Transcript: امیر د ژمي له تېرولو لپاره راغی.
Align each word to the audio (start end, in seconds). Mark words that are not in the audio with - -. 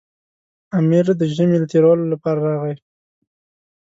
امیر 0.77 1.05
د 1.19 1.23
ژمي 1.35 1.57
له 1.59 1.67
تېرولو 1.71 2.05
لپاره 2.13 2.39
راغی. 2.49 2.75